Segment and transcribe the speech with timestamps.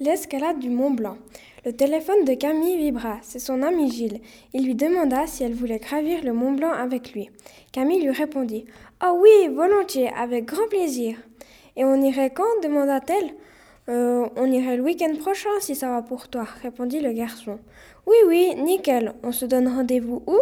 [0.00, 1.16] L'escalade du Mont Blanc.
[1.66, 3.18] Le téléphone de Camille vibra.
[3.22, 4.20] C'est son ami Gilles.
[4.52, 7.30] Il lui demanda si elle voulait gravir le Mont Blanc avec lui.
[7.72, 8.64] Camille lui répondit
[9.04, 11.16] Oh oui, volontiers, avec grand plaisir.
[11.74, 12.44] Et on irait quand?
[12.62, 13.34] demanda-t-elle.
[13.88, 17.58] Euh, on irait le week-end prochain si ça va pour toi, répondit le garçon.
[18.06, 19.14] Oui, oui, nickel.
[19.24, 20.38] On se donne rendez-vous où?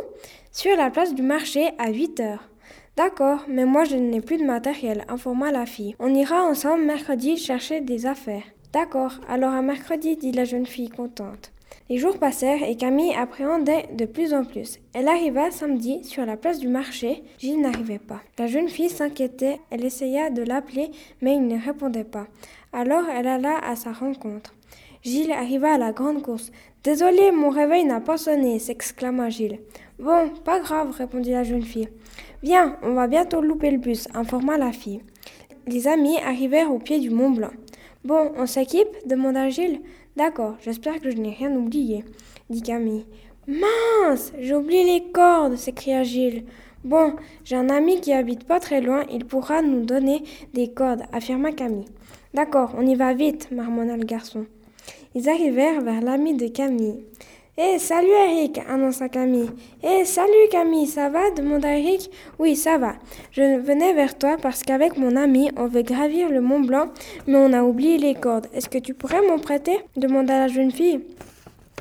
[0.53, 2.51] Sur la place du marché à 8 heures.
[2.99, 5.97] D'accord, mais moi je n'ai plus de matériel, informa la fille.
[5.99, 8.43] On ira ensemble mercredi chercher des affaires.
[8.77, 11.51] D'accord, alors à mercredi, dit la jeune fille contente.
[11.89, 14.81] Les jours passèrent et Camille appréhendait de plus en plus.
[14.93, 17.23] Elle arriva samedi sur la place du marché.
[17.39, 18.21] Gilles n'arrivait pas.
[18.39, 19.61] La jeune fille s'inquiétait.
[19.71, 20.91] Elle essaya de l'appeler,
[21.23, 22.27] mais il ne répondait pas.
[22.75, 24.53] Alors elle alla à sa rencontre.
[25.03, 26.53] Gilles arriva à la grande course.
[26.85, 29.61] Désolé, mon réveil n'a pas sonné, s'exclama Gilles.
[29.99, 31.89] Bon, pas grave, répondit la jeune fille.
[32.43, 35.01] Viens, on va bientôt louper le bus, informa la fille.
[35.67, 37.53] Les amis arrivèrent au pied du Mont Blanc.
[38.07, 39.81] Bon, on s'équipe demanda Gilles.
[40.15, 42.05] D'accord, j'espère que je n'ai rien oublié,
[42.51, 43.05] dit Camille.
[43.49, 46.45] Mince, j'ai oublié les cordes, s'écria Gilles.
[46.85, 50.23] Bon, j'ai un ami qui habite pas très loin, il pourra nous donner
[50.55, 51.89] des cordes, affirma Camille.
[52.33, 54.47] D'accord, on y va vite, marmonna le garçon.
[55.17, 57.03] Ils arrivèrent vers l'ami de Camille.
[57.59, 59.49] Eh, salut Eric, annonça Camille.
[59.83, 62.11] Eh, salut Camille, ça va demanda Eric.
[62.39, 62.97] Oui, ça va.
[63.31, 66.91] Je venais vers toi parce qu'avec mon ami, on veut gravir le Mont Blanc,
[67.27, 68.49] mais on a oublié les cordes.
[68.53, 69.79] Est-ce que tu pourrais m'en prêter?
[69.97, 71.01] demanda la jeune fille.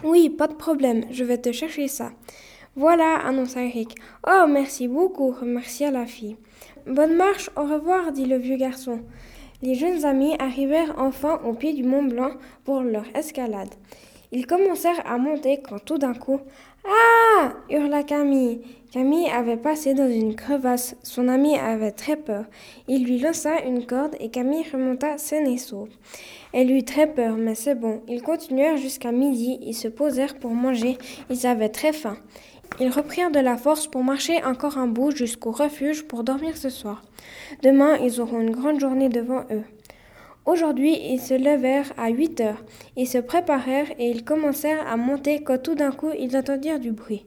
[0.05, 2.13] Oui, pas de problème, je vais te chercher ça.
[2.77, 3.95] Voilà, annonça Eric.
[4.25, 6.37] Oh, merci beaucoup, remercia la fille.
[6.87, 9.01] Bonne marche, au revoir, dit le vieux garçon.
[9.61, 12.31] Les jeunes amis arrivèrent enfin au pied du Mont Blanc
[12.63, 13.75] pour leur escalade.
[14.31, 16.39] Ils commencèrent à monter quand tout d'un coup
[16.85, 18.61] Ah hurla Camille.
[18.91, 20.95] Camille avait passé dans une crevasse.
[21.03, 22.45] Son ami avait très peur.
[22.87, 25.89] Il lui lança une corde et Camille remonta saine et sauve.
[26.53, 28.01] Elle eut très peur, mais c'est bon.
[28.07, 29.59] Ils continuèrent jusqu'à midi.
[29.61, 30.97] Ils se posèrent pour manger.
[31.29, 32.17] Ils avaient très faim.
[32.79, 36.69] Ils reprirent de la force pour marcher encore un bout jusqu'au refuge pour dormir ce
[36.69, 37.03] soir.
[37.63, 39.63] Demain, ils auront une grande journée devant eux.
[40.45, 42.63] Aujourd'hui, ils se levèrent à huit heures.
[42.95, 46.91] Ils se préparèrent et ils commencèrent à monter quand tout d'un coup ils entendirent du
[46.91, 47.25] bruit.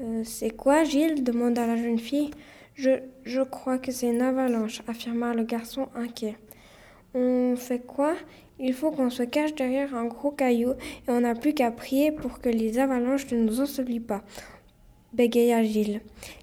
[0.00, 1.22] Euh, c'est quoi, Gilles?
[1.22, 2.30] demanda la jeune fille.
[2.74, 2.90] Je,
[3.24, 6.36] je crois que c'est une avalanche, affirma le garçon inquiet.
[7.14, 8.14] On fait quoi?
[8.58, 12.10] Il faut qu'on se cache derrière un gros caillou et on n'a plus qu'à prier
[12.10, 14.22] pour que les avalanches ne nous ensevelissent pas
[15.16, 16.00] bégaya Gilles.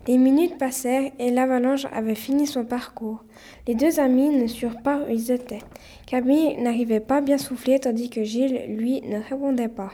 [0.08, 3.24] Les minutes passèrent et l'avalanche avait fini son parcours.
[3.68, 5.62] Les deux amis ne surent pas où ils étaient.
[6.08, 9.92] Camille n'arrivait pas bien souffler tandis que Gilles, lui, ne répondait pas.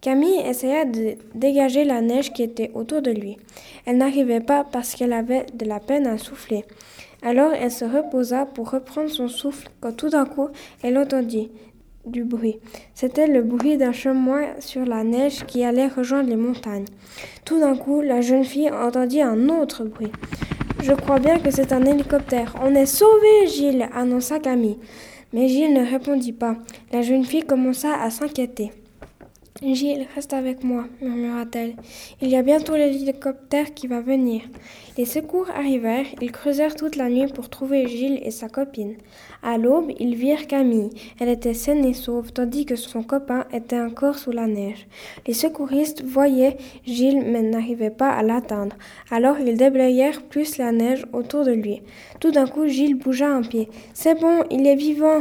[0.00, 3.36] Camille essaya de dégager la neige qui était autour de lui.
[3.86, 6.64] Elle n'arrivait pas parce qu'elle avait de la peine à souffler.
[7.22, 10.48] Alors elle se reposa pour reprendre son souffle quand tout d'un coup
[10.82, 11.52] elle entendit
[12.06, 12.58] du bruit.
[12.94, 16.86] C'était le bruit d'un chemin sur la neige qui allait rejoindre les montagnes.
[17.44, 20.12] Tout d'un coup, la jeune fille entendit un autre bruit.
[20.82, 22.56] Je crois bien que c'est un hélicoptère.
[22.62, 24.78] On est sauvés, Gilles, annonça Camille.
[25.32, 26.56] Mais Gilles ne répondit pas.
[26.92, 28.72] La jeune fille commença à s'inquiéter.
[29.62, 31.74] Gilles, reste avec moi, murmura-t-elle.
[32.20, 34.42] Il y a bientôt l'hélicoptère qui va venir.
[34.98, 38.96] Les secours arrivèrent, ils creusèrent toute la nuit pour trouver Gilles et sa copine.
[39.40, 40.90] À l'aube, ils virent Camille.
[41.20, 44.88] Elle était saine et sauve, tandis que son copain était encore sous la neige.
[45.28, 48.76] Les secouristes voyaient Gilles mais n'arrivaient pas à l'atteindre.
[49.12, 51.82] Alors ils déblayèrent plus la neige autour de lui.
[52.18, 53.68] Tout d'un coup, Gilles bougea un pied.
[53.94, 55.20] C'est bon, il est vivant.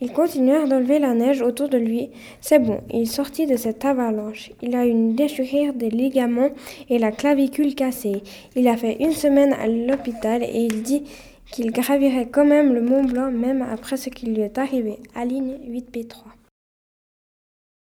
[0.00, 2.10] Ils continuèrent d'enlever la neige autour de lui.
[2.40, 4.50] C'est bon, il sortit de cette avalanche.
[4.62, 6.50] Il a une déchirure des ligaments
[6.88, 8.22] et la clavicule cassée.
[8.56, 11.04] Il a fait une semaine à l'hôpital et il dit
[11.50, 14.98] qu'il gravirait quand même le Mont Blanc même après ce qui lui est arrivé.
[15.14, 16.39] Aline 8P3.